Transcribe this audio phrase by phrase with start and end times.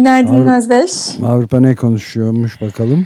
[0.00, 0.92] Günaydın Avru- Özdeş.
[1.26, 3.04] Avrupa ne konuşuyormuş bakalım.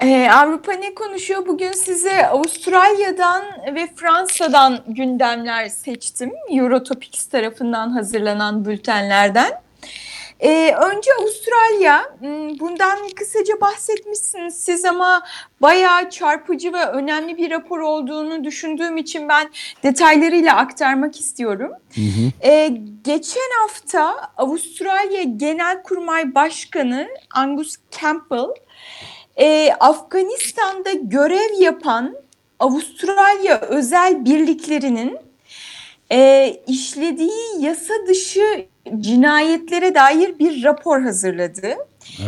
[0.00, 1.46] Ee, Avrupa ne konuşuyor?
[1.46, 3.42] Bugün size Avustralya'dan
[3.74, 6.32] ve Fransa'dan gündemler seçtim.
[6.50, 9.50] Eurotopics tarafından hazırlanan bültenlerden.
[10.44, 15.22] Ee, önce Avustralya, Hmm, bundan kısaca bahsetmişsiniz siz ama
[15.62, 19.50] bayağı çarpıcı ve önemli bir rapor olduğunu düşündüğüm için ben
[19.82, 21.70] detaylarıyla aktarmak istiyorum.
[21.94, 22.48] Hı hı.
[22.48, 28.54] Ee, geçen hafta Avustralya Genelkurmay Başkanı Angus Campbell,
[29.36, 32.16] e, Afganistan'da görev yapan
[32.58, 35.18] Avustralya özel birliklerinin
[36.12, 38.66] e, işlediği yasa dışı
[39.00, 41.68] cinayetlere dair bir rapor hazırladı.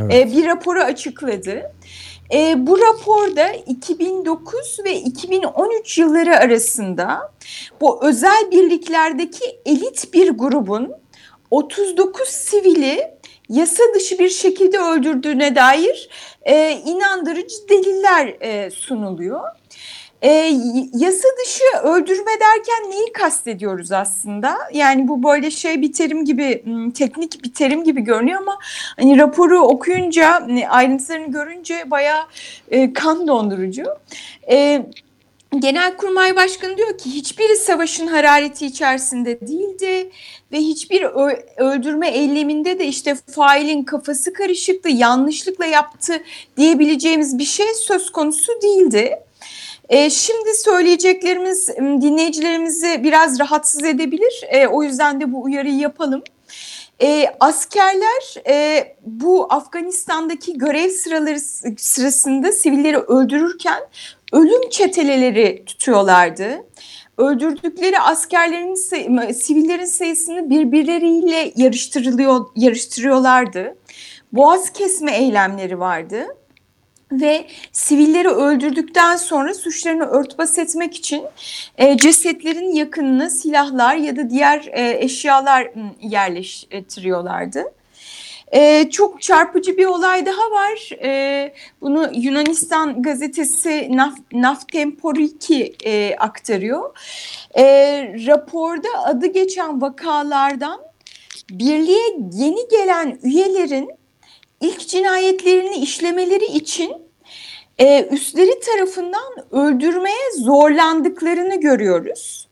[0.01, 0.15] Evet.
[0.15, 1.73] E, bir raporu açıkladı.
[2.35, 7.33] E, bu raporda 2009 ve 2013 yılları arasında
[7.81, 10.93] bu özel birliklerdeki elit bir grubun
[11.51, 13.17] 39 sivili
[13.49, 16.09] yasa dışı bir şekilde öldürdüğüne dair
[16.43, 19.41] e, inandırıcı deliller e, sunuluyor.
[20.27, 20.31] E,
[20.95, 24.59] yasa dışı öldürme derken neyi kastediyoruz aslında?
[24.73, 26.65] Yani bu böyle şey bir terim gibi,
[26.95, 28.59] teknik bir terim gibi görünüyor ama
[28.97, 32.23] hani raporu okuyunca, hani ayrıntılarını görünce bayağı
[32.71, 33.85] e, kan dondurucu.
[34.51, 34.87] E,
[35.59, 40.11] Genelkurmay Başkanı diyor ki hiçbiri savaşın harareti içerisinde değildi
[40.53, 41.03] ve hiçbir
[41.57, 46.23] öldürme eyleminde de işte failin kafası karışıktı, yanlışlıkla yaptı
[46.57, 49.26] diyebileceğimiz bir şey söz konusu değildi.
[49.89, 54.45] E, şimdi söyleyeceklerimiz dinleyicilerimizi biraz rahatsız edebilir.
[54.49, 56.23] E, o yüzden de bu uyarıyı yapalım.
[57.03, 61.41] E, askerler e, bu Afganistan'daki görev sıraları
[61.79, 63.81] sırasında sivilleri öldürürken
[64.33, 66.67] ölüm çeteleri tutuyorlardı.
[67.19, 68.75] Öldürdükleri askerlerin
[69.33, 73.77] sivillerin sayısını birbirleriyle yarıştırılıyor yarıştırıyorlardı.
[74.33, 76.27] Boğaz kesme eylemleri vardı
[77.13, 81.25] ve sivilleri öldürdükten sonra suçlarını örtbas etmek için
[81.79, 87.65] e, cesetlerin yakınına silahlar ya da diğer e, eşyalar yerleştiriyorlardı.
[88.53, 90.91] E, çok çarpıcı bir olay daha var.
[91.03, 96.97] E, bunu Yunanistan gazetesi Naf, Naftemporiki e, aktarıyor.
[97.59, 97.65] E,
[98.27, 100.81] raporda adı geçen vakalardan
[101.51, 103.91] birliğe yeni gelen üyelerin
[104.61, 106.93] ilk cinayetlerini işlemeleri için
[107.79, 112.49] e, üstleri tarafından öldürmeye zorlandıklarını görüyoruz.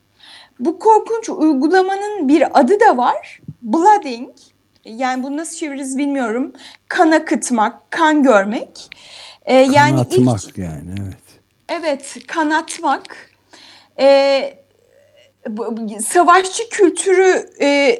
[0.60, 3.40] Bu korkunç uygulamanın bir adı da var.
[3.62, 4.30] Blooding.
[4.84, 6.52] Yani bunu nasıl çeviririz bilmiyorum.
[6.88, 8.90] Kan akıtmak, kan görmek.
[9.44, 11.24] E, yani ilk- Kanatmak yani evet.
[11.68, 13.30] Evet, kanatmak.
[15.48, 15.76] Bu-
[16.06, 17.98] savaşçı kültürü e,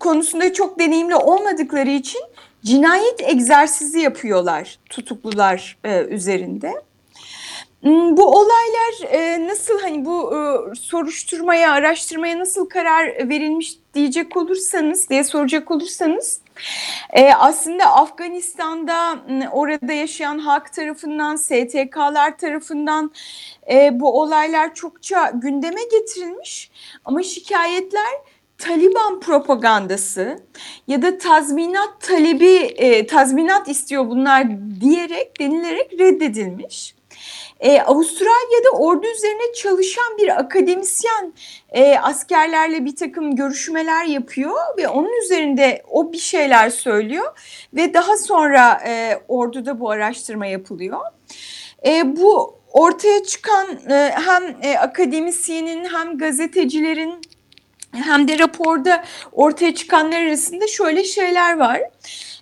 [0.00, 2.20] konusunda çok deneyimli olmadıkları için
[2.64, 6.82] cinayet egzersizi yapıyorlar tutuklular e, üzerinde.
[7.82, 15.10] Hmm, Bu olaylar e, nasıl hani bu e, soruşturmaya, araştırmaya nasıl karar verilmiş diyecek olursanız
[15.10, 16.40] diye soracak olursanız
[17.12, 19.18] e, aslında Afganistan'da
[19.52, 23.12] orada yaşayan halk tarafından, STK'lar tarafından
[23.72, 26.70] e, bu olaylar çokça gündeme getirilmiş
[27.04, 28.12] ama şikayetler
[28.58, 30.38] Taliban propagandası
[30.88, 34.46] ya da tazminat talebi, e, tazminat istiyor bunlar
[34.80, 36.94] diyerek denilerek reddedilmiş.
[37.60, 41.32] E, Avustralya'da ordu üzerine çalışan bir akademisyen
[41.70, 47.38] e, askerlerle bir takım görüşmeler yapıyor ve onun üzerinde o bir şeyler söylüyor
[47.74, 51.00] ve daha sonra e, orduda bu araştırma yapılıyor.
[51.86, 57.20] E, bu ortaya çıkan e, hem e, akademisyenin hem gazetecilerin
[57.94, 61.82] hem de raporda ortaya çıkanlar arasında şöyle şeyler var.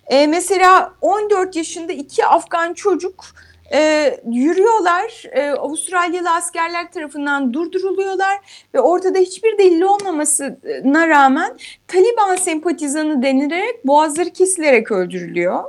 [0.07, 3.25] E, mesela 14 yaşında iki Afgan çocuk
[3.73, 5.23] e, yürüyorlar.
[5.31, 8.39] E, Avustralyalı askerler tarafından durduruluyorlar
[8.73, 11.57] ve ortada hiçbir delil olmamasına rağmen
[11.87, 15.63] Taliban sempatizanı denilerek boğazları kesilerek öldürülüyor.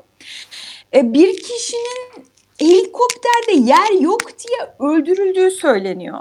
[0.94, 2.24] E, bir kişinin
[2.58, 6.20] helikopterde yer yok diye öldürüldüğü söyleniyor.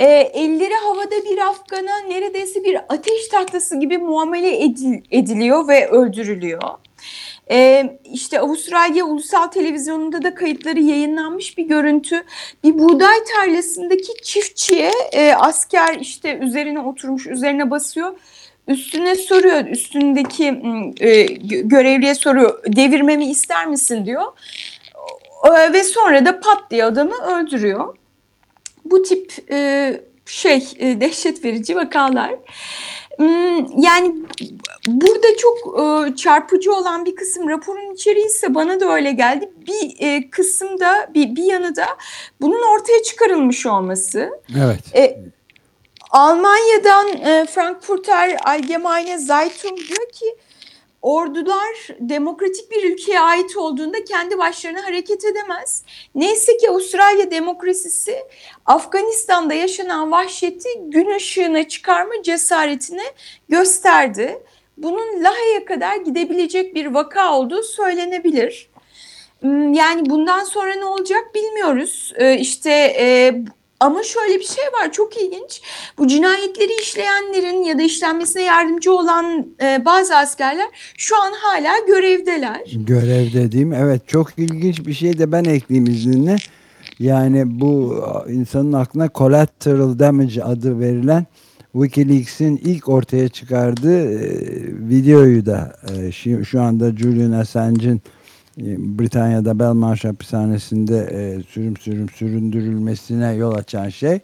[0.00, 0.04] E,
[0.34, 6.62] elleri havada bir Afgan'a neredeyse bir ateş tahtası gibi muamele edil, ediliyor ve öldürülüyor.
[7.50, 12.22] Ee, işte Avustralya Ulusal Televizyonu'nda da kayıtları yayınlanmış bir görüntü.
[12.64, 18.18] Bir buğday tarlasındaki çiftçiye e, asker işte üzerine oturmuş, üzerine basıyor.
[18.68, 20.46] Üstüne soruyor, üstündeki
[21.00, 21.22] e,
[21.62, 24.26] görevliye soruyor, devirmemi ister misin diyor.
[25.44, 27.96] E, ve sonra da pat diye adamı öldürüyor.
[28.90, 32.34] Bu tip e, şey e, dehşet verici vakalar.
[33.16, 34.14] Hmm, yani
[34.86, 39.52] burada çok e, çarpıcı olan bir kısım raporun içeriği ise bana da öyle geldi.
[39.66, 41.86] Bir e, kısımda bir, bir yanı da
[42.40, 44.30] bunun ortaya çıkarılmış olması.
[44.64, 44.96] Evet.
[44.96, 45.20] E,
[46.10, 50.36] Almanya'dan e, Frankfurter Allgemeine Zeitung diyor ki
[51.02, 55.84] ordular demokratik bir ülkeye ait olduğunda kendi başlarına hareket edemez.
[56.14, 58.16] Neyse ki Avustralya demokrasisi
[58.66, 63.04] Afganistan'da yaşanan vahşeti gün ışığına çıkarma cesaretini
[63.48, 64.42] gösterdi.
[64.76, 68.70] Bunun Lahey'e kadar gidebilecek bir vaka olduğu söylenebilir.
[69.40, 72.12] Hmm, yani bundan sonra ne olacak bilmiyoruz.
[72.16, 73.34] Ee, işte e,
[73.80, 75.62] ama şöyle bir şey var çok ilginç.
[75.98, 82.60] Bu cinayetleri işleyenlerin ya da işlenmesine yardımcı olan e, bazı askerler şu an hala görevdeler.
[82.74, 86.36] Görev dediğim evet çok ilginç bir şey de ben ekleyeyim izninle.
[86.98, 91.26] Yani bu insanın aklına collateral damage adı verilen
[91.72, 94.28] Wikileaks'in ilk ortaya çıkardığı e,
[94.88, 96.12] videoyu da e,
[96.44, 98.02] şu, anda Julian Assange'in
[98.58, 104.20] Britanya'da Belmarsh hapishanesinde e, sürüm sürüm süründürülmesine yol açan şey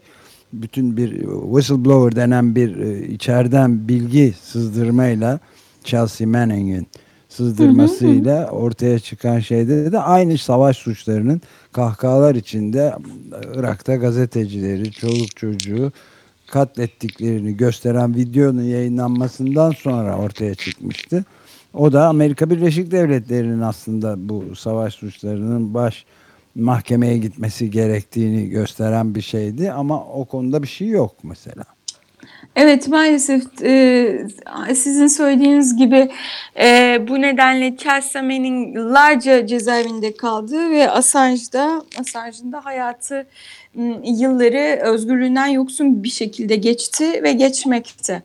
[0.52, 1.20] bütün bir
[1.52, 5.40] whistleblower denen bir e, içeriden bilgi sızdırmayla
[5.84, 6.86] Chelsea Manning'in
[7.28, 11.40] sızdırmasıyla ortaya çıkan şeyde de aynı savaş suçlarının
[11.72, 12.94] kahkahalar içinde
[13.54, 15.92] Irak'ta gazetecileri, çoluk çocuğu
[16.46, 21.24] katlettiklerini gösteren videonun yayınlanmasından sonra ortaya çıkmıştı.
[21.76, 26.04] O da Amerika Birleşik Devletleri'nin aslında bu savaş suçlarının baş
[26.54, 31.64] mahkemeye gitmesi gerektiğini gösteren bir şeydi ama o konuda bir şey yok mesela.
[32.56, 34.26] Evet maalesef e,
[34.74, 36.10] sizin söylediğiniz gibi
[36.60, 43.26] e, bu nedenle Chelsea Manning yıllarca cezaevinde kaldı ve Assange'da Assange'ın da hayatı
[44.04, 48.22] yılları özgürlüğünden yoksun bir şekilde geçti ve geçmekte.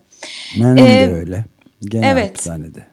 [0.58, 1.46] Manning ee, de öyle.
[1.82, 2.30] Gene evet.
[2.30, 2.91] hapishanede.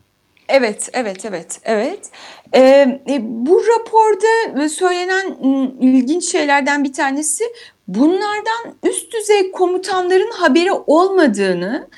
[0.48, 2.10] Evet, evet, evet, evet.
[2.54, 5.36] Ee, bu raporda söylenen
[5.80, 7.44] ilginç şeylerden bir tanesi
[7.88, 11.88] bunlardan üst düzey komutanların haberi olmadığını,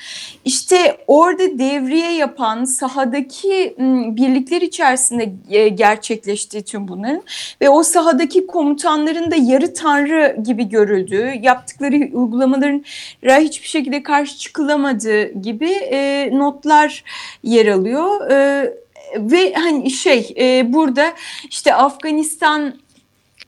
[0.45, 3.75] işte orada devriye yapan sahadaki
[4.17, 7.23] birlikler içerisinde e, gerçekleştiği tüm bunların
[7.61, 12.83] ve o sahadaki komutanların da yarı tanrı gibi görüldüğü, yaptıkları uygulamaların
[13.23, 17.03] hiçbir şekilde karşı çıkılamadığı gibi e, notlar
[17.43, 18.31] yer alıyor.
[18.31, 18.69] E,
[19.17, 21.13] ve hani şey e, burada
[21.49, 22.73] işte Afganistan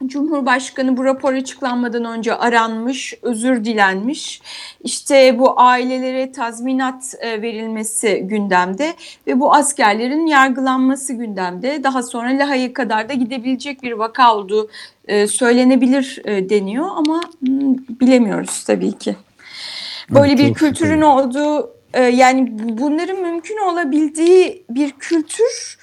[0.08, 4.42] Cumhurbaşkanı bu rapor açıklanmadan önce aranmış, özür dilenmiş.
[4.84, 8.94] İşte bu ailelere tazminat e, verilmesi gündemde
[9.28, 11.84] ve bu askerlerin yargılanması gündemde.
[11.84, 14.70] Daha sonra Laha'ya kadar da gidebilecek bir vaka olduğu
[15.08, 19.16] e, söylenebilir e, deniyor ama hmm, bilemiyoruz tabii ki.
[20.10, 21.76] Böyle bir kültürün olduğu
[22.14, 25.78] yani bunların mümkün olabildiği bir kültür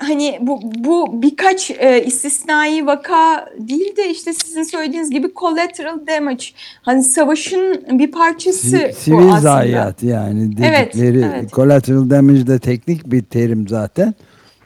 [0.00, 6.44] hani bu, bu birkaç e, istisnai vaka değil de işte sizin söylediğiniz gibi collateral damage.
[6.82, 9.40] Hani savaşın bir parçası si, Sivil bu aslında.
[9.40, 11.52] zayiat yani dedikleri evet, evet.
[11.52, 14.14] collateral damage de teknik bir terim zaten.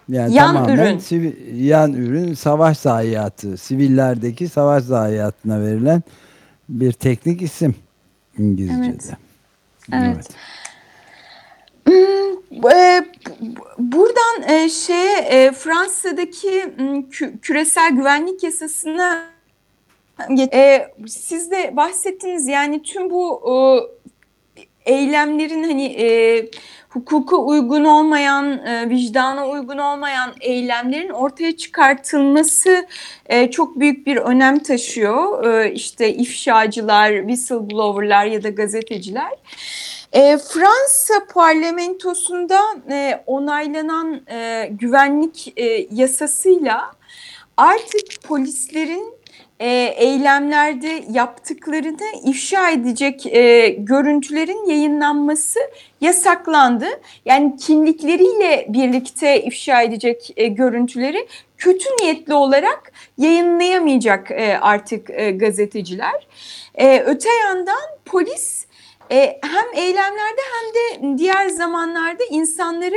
[0.08, 0.98] Yani yan tamamen ürün.
[0.98, 1.32] Sivil,
[1.66, 3.56] yan ürün savaş zayiatı.
[3.56, 6.02] Sivillerdeki savaş zayiatına verilen
[6.68, 7.74] bir teknik isim
[8.38, 9.16] İngilizce'de.
[9.92, 10.04] Evet.
[10.04, 10.16] evet.
[10.16, 10.28] evet.
[11.86, 13.04] Hmm, e,
[13.78, 16.74] buradan e, şeye e, Fransa'daki
[17.42, 19.24] küresel güvenlik yasasına
[21.06, 23.42] siz de bahsettiniz yani tüm bu
[24.84, 25.84] eylemlerin hani
[26.94, 32.86] hukuka uygun olmayan, e, vicdana uygun olmayan eylemlerin ortaya çıkartılması
[33.26, 35.44] e, çok büyük bir önem taşıyor.
[35.44, 39.32] E, işte ifşacılar, whistleblowerlar ya da gazeteciler.
[40.12, 42.60] E, Fransa parlamentosunda
[42.90, 46.92] e, onaylanan e, güvenlik e, yasasıyla
[47.56, 49.14] artık polislerin
[49.64, 55.58] e, eylemlerde yaptıklarını ifşa edecek e, görüntülerin yayınlanması
[56.00, 56.86] yasaklandı.
[57.24, 61.28] Yani kimlikleriyle birlikte ifşa edecek e, görüntüleri
[61.58, 66.26] kötü niyetli olarak yayınlayamayacak e, artık e, gazeteciler.
[66.74, 68.63] E, öte yandan polis
[69.10, 72.96] e, hem eylemlerde hem de diğer zamanlarda insanları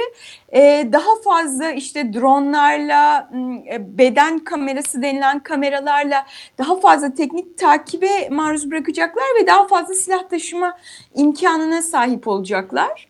[0.54, 3.30] e, daha fazla işte dronlarla,
[3.72, 6.26] e, beden kamerası denilen kameralarla
[6.58, 10.78] daha fazla teknik takibe maruz bırakacaklar ve daha fazla silah taşıma
[11.16, 13.08] imkanına sahip olacaklar.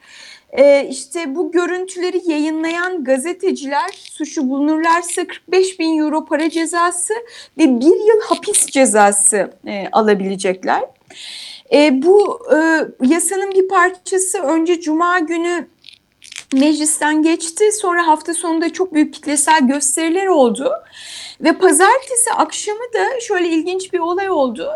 [0.52, 7.14] E, işte bu görüntüleri yayınlayan gazeteciler suçu bulunurlarsa 45 bin euro para cezası
[7.58, 10.84] ve bir yıl hapis cezası e, alabilecekler.
[11.74, 12.58] E, bu e,
[13.08, 15.68] yasanın bir parçası önce Cuma günü
[16.54, 17.72] meclisten geçti.
[17.72, 20.72] Sonra hafta sonunda çok büyük kitlesel gösteriler oldu.
[21.42, 24.72] Ve pazartesi akşamı da şöyle ilginç bir olay oldu.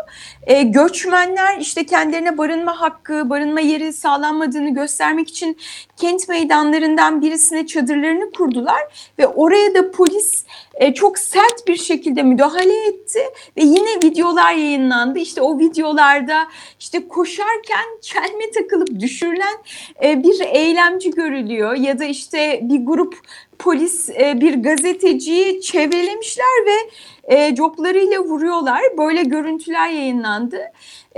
[0.46, 5.58] E, göçmenler işte kendilerine barınma hakkı, barınma yeri sağlanmadığını göstermek için
[5.96, 9.12] kent meydanlarından birisine çadırlarını kurdular.
[9.18, 13.20] Ve oraya da polis e, çok sert bir şekilde müdahale etti.
[13.56, 15.18] Ve yine videolar yayınlandı.
[15.18, 16.48] İşte o videolarda
[16.80, 19.56] işte koşarken çelme takılıp düşürülen
[20.04, 21.74] e, bir eylemci görülüyor.
[21.74, 23.18] Ya da işte bir grup
[23.58, 26.90] polis e, bir gazeteciyi çevrelemişler ve
[27.36, 28.82] e, coplarıyla vuruyorlar.
[28.98, 30.60] Böyle görüntüler yayınlandı.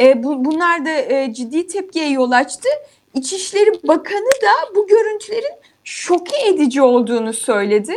[0.01, 2.69] E, bu, bunlar da e, ciddi tepkiye yol açtı.
[3.15, 7.95] İçişleri Bakanı da bu görüntülerin şoke edici olduğunu söyledi.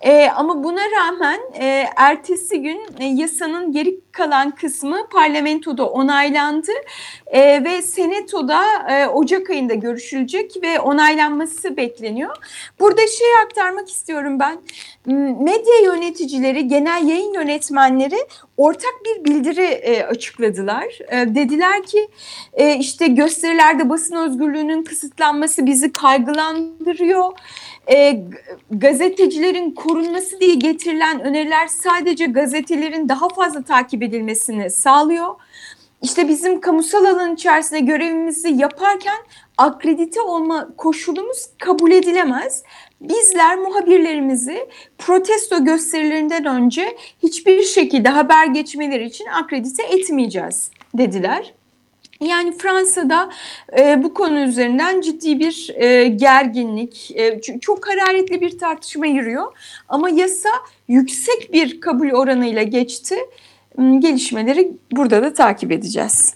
[0.00, 6.70] E, ama buna rağmen e, ertesi gün e, yasanın geri kalan kısmı parlamentoda onaylandı
[7.26, 12.36] e, ve senatoda e, Ocak ayında görüşülecek ve onaylanması bekleniyor.
[12.80, 14.58] Burada şey aktarmak istiyorum ben.
[15.44, 18.18] Medya yöneticileri, genel yayın yönetmenleri
[18.56, 20.84] ortak bir bildiri e, açıkladılar.
[21.08, 22.08] E, dediler ki
[22.52, 27.32] e, işte gösterilerde basın özgürlüğünün kısıtlanması bizi kaygılandırıyor
[27.92, 28.22] e,
[28.70, 35.34] gazetecilerin korunması diye getirilen öneriler sadece gazetelerin daha fazla takip edilmesini sağlıyor.
[36.02, 39.16] İşte bizim kamusal alan içerisinde görevimizi yaparken
[39.56, 42.62] akredite olma koşulumuz kabul edilemez.
[43.00, 51.54] Bizler muhabirlerimizi protesto gösterilerinden önce hiçbir şekilde haber geçmeleri için akredite etmeyeceğiz dediler.
[52.20, 53.30] Yani Fransa'da
[53.78, 59.52] e, bu konu üzerinden ciddi bir e, gerginlik, e, çok hararetli bir tartışma yürüyor.
[59.88, 60.48] Ama yasa
[60.88, 63.16] yüksek bir kabul oranıyla geçti.
[63.76, 66.34] Hmm, gelişmeleri burada da takip edeceğiz.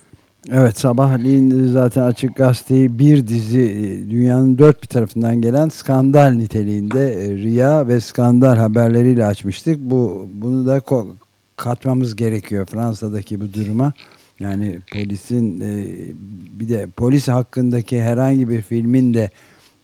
[0.48, 7.24] Evet sabahleyin zaten Açık Gazete'yi bir dizi e, dünyanın dört bir tarafından gelen skandal niteliğinde
[7.24, 9.78] e, riya ve skandal haberleriyle açmıştık.
[9.80, 10.82] Bu Bunu da
[11.56, 13.92] katmamız gerekiyor Fransa'daki bu duruma.
[14.40, 15.86] Yani polisin e,
[16.60, 19.30] bir de polis hakkındaki herhangi bir filmin de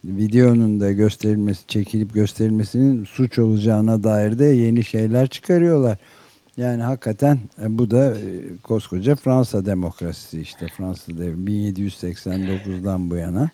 [0.04, 5.98] videonun da gösterilmesi, çekilip gösterilmesinin suç olacağına dair de yeni şeyler çıkarıyorlar.
[6.56, 13.50] Yani hakikaten e, bu da e, koskoca Fransa demokrasisi işte Fransa devrimi 1789'dan bu yana.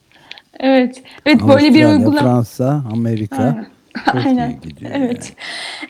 [0.60, 1.02] Evet.
[1.26, 2.20] Evet böyle bir uygulama.
[2.20, 3.42] Fransa, Amerika.
[3.42, 3.66] Aynen.
[4.06, 4.60] Çok Aynen.
[4.60, 4.90] gidiyor.
[4.94, 5.36] Evet.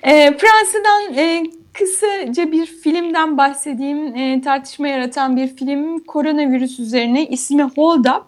[0.05, 0.17] Yani.
[0.17, 4.17] E, Fransa'dan e, Kısaca bir filmden bahsedeyim.
[4.17, 8.25] E, tartışma yaratan bir film koronavirüs üzerine ismi Hold Up.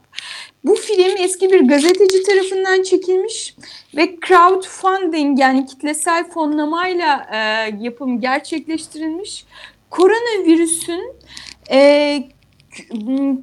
[0.65, 3.57] Bu film eski bir gazeteci tarafından çekilmiş
[3.97, 7.39] ve crowdfunding yani kitlesel fonlamayla e,
[7.81, 9.45] yapım gerçekleştirilmiş.
[9.91, 11.13] Koronavirüsün
[11.71, 12.19] e,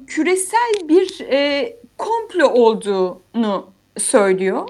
[0.06, 4.68] küresel bir e, komplo olduğunu söylüyor.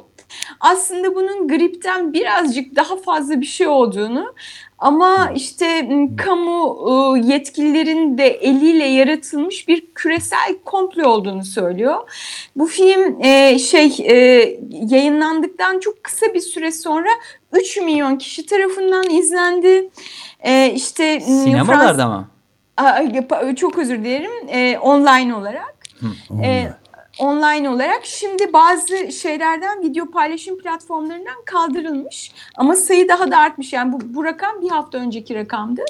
[0.60, 4.34] Aslında bunun gripten birazcık daha fazla bir şey olduğunu
[4.82, 12.10] ama işte kamu yetkililerin de eliyle yaratılmış bir küresel komplo olduğunu söylüyor.
[12.56, 13.24] Bu film
[13.58, 13.96] şey
[14.70, 17.08] yayınlandıktan çok kısa bir süre sonra
[17.52, 19.90] 3 milyon kişi tarafından izlendi.
[20.74, 22.26] İşte sinemalarda
[22.76, 23.46] Frans...
[23.46, 23.56] mı?
[23.56, 24.78] Çok özür dilerim.
[24.80, 25.74] Online olarak.
[26.00, 26.81] Hı, online
[27.18, 28.00] online olarak.
[28.04, 33.72] Şimdi bazı şeylerden video paylaşım platformlarından kaldırılmış ama sayı daha da artmış.
[33.72, 35.84] Yani bu, bu rakam bir hafta önceki rakamdı.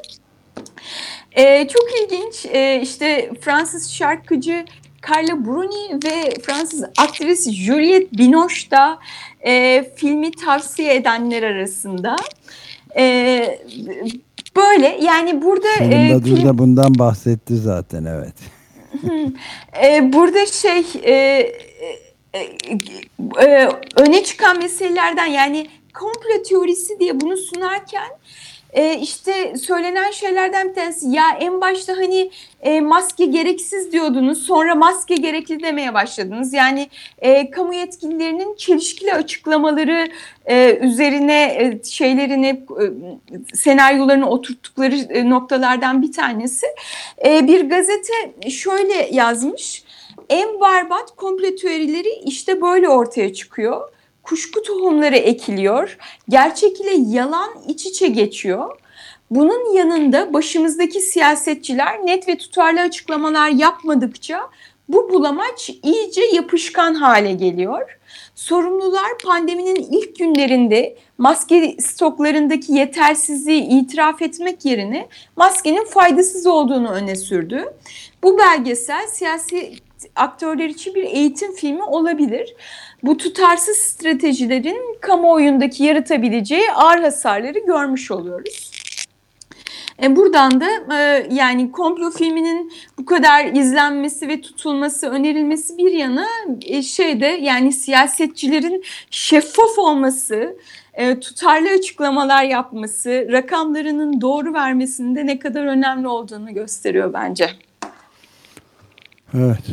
[1.33, 4.65] Ee, çok ilginç ee, işte Fransız şarkıcı
[5.09, 8.99] Carla Bruni ve Fransız aktris Juliette Binoche da
[9.47, 12.17] e, filmi tavsiye edenler arasında.
[12.97, 13.61] E,
[14.57, 15.69] böyle yani burada...
[15.79, 16.49] Sonunda e, film...
[16.49, 18.35] da bundan bahsetti zaten evet.
[19.83, 20.85] E, burada şey...
[21.03, 21.13] E,
[22.35, 22.57] e,
[23.41, 28.09] e, öne çıkan meselelerden yani komplo teorisi diye bunu sunarken
[28.73, 34.75] e, işte söylenen şeylerden bir tanesi ya en başta hani e, maske gereksiz diyordunuz sonra
[34.75, 36.53] maske gerekli demeye başladınız.
[36.53, 36.89] Yani
[37.19, 40.09] e, kamu yetkililerinin çelişkili açıklamaları
[40.47, 42.85] e, üzerine e, şeylerini e,
[43.57, 46.67] senaryolarını oturttukları e, noktalardan bir tanesi.
[47.25, 49.85] E, bir gazete şöyle yazmış
[50.29, 53.89] en barbat komplo teorileri işte böyle ortaya çıkıyor
[54.23, 55.99] kuşku tohumları ekiliyor.
[56.29, 58.79] Gerçek ile yalan iç içe geçiyor.
[59.31, 64.51] Bunun yanında başımızdaki siyasetçiler net ve tutarlı açıklamalar yapmadıkça
[64.89, 67.99] bu bulamaç iyice yapışkan hale geliyor.
[68.35, 77.65] Sorumlular pandeminin ilk günlerinde maske stoklarındaki yetersizliği itiraf etmek yerine maskenin faydasız olduğunu öne sürdü.
[78.23, 79.75] Bu belgesel siyasi
[80.17, 82.55] aktörler için bir eğitim filmi olabilir.
[83.03, 88.73] Bu tutarsız stratejilerin kamuoyundaki yaratabileceği ağır hasarları görmüş oluyoruz.
[90.03, 96.27] E buradan da e, yani komplo filminin bu kadar izlenmesi ve tutulması, önerilmesi bir yana
[96.63, 100.57] e, şeyde yani siyasetçilerin şeffaf olması,
[100.95, 107.51] e, tutarlı açıklamalar yapması, rakamlarının doğru vermesinde ne kadar önemli olduğunu gösteriyor bence.
[109.35, 109.65] Evet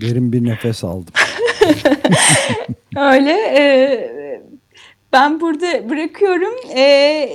[0.00, 1.14] derin bir nefes aldım.
[2.96, 3.32] Öyle.
[3.32, 4.42] E,
[5.12, 6.54] ben burada bırakıyorum.
[6.76, 7.28] E,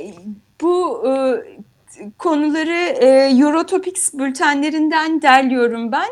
[0.61, 1.13] bu e,
[2.17, 3.07] konuları e,
[3.41, 6.09] Eurotopics bültenlerinden derliyorum ben.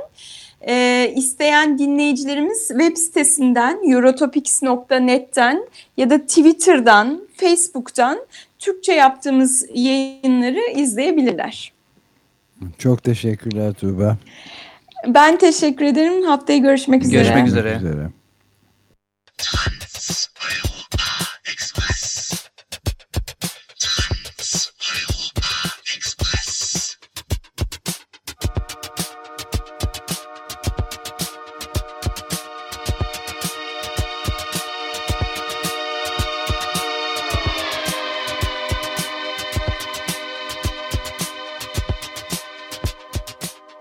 [0.67, 5.67] E, isteyen dinleyicilerimiz web sitesinden eurotopics.net'ten
[5.97, 8.19] ya da Twitter'dan, Facebook'tan
[8.59, 11.73] Türkçe yaptığımız yayınları izleyebilirler.
[12.77, 14.17] Çok teşekkürler Tuğba.
[15.07, 16.23] Ben teşekkür ederim.
[16.23, 17.17] Haftaya görüşmek üzere.
[17.17, 17.69] Görüşmek üzere.
[17.69, 18.09] Görüşmek üzere.